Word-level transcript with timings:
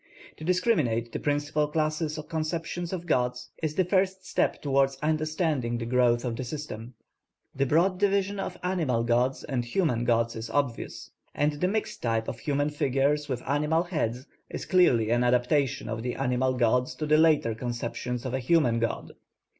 To 0.37 0.43
discriminate 0.43 1.11
the 1.11 1.19
principal 1.19 1.67
classes 1.67 2.17
of 2.17 2.27
conceptions 2.27 2.91
of 2.91 3.05
gods 3.05 3.51
is 3.61 3.75
the 3.75 3.85
first 3.85 4.25
step 4.27 4.59
toward 4.59 4.89
understanding 5.03 5.77
the 5.77 5.85
growth 5.85 6.25
of 6.25 6.35
the 6.35 6.43
systems. 6.43 6.93
The 7.55 7.67
broad 7.67 7.99
division 7.99 8.39
of 8.39 8.57
animal 8.63 9.03
gods 9.03 9.43
and 9.43 9.63
human 9.63 10.03
gods 10.03 10.35
is 10.35 10.49
obvious; 10.49 11.11
and 11.35 11.51
the 11.61 11.67
mixed 11.67 12.01
type 12.01 12.27
of 12.27 12.39
human 12.39 12.71
figures 12.71 13.29
with 13.29 13.47
animal 13.47 13.83
heads 13.83 14.25
is 14.49 14.65
clearly 14.65 15.11
an 15.11 15.23
adaptation 15.23 15.87
of 15.87 16.01
the 16.01 16.15
animal 16.15 16.55
gods 16.55 16.95
to 16.95 17.05
the 17.05 17.19
later 17.19 17.53
conceptions 17.53 18.25
of 18.25 18.33
a 18.33 18.39
human 18.39 18.79
god. 18.79 19.11